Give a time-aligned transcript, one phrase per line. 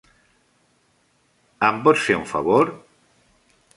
[1.69, 2.73] Em pots fer un favor?